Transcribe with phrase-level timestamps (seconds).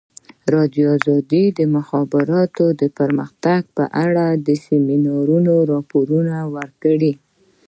[0.03, 0.89] ازادي راډیو
[1.31, 2.65] د د مخابراتو
[2.99, 7.13] پرمختګ په اړه د سیمینارونو راپورونه ورکړي.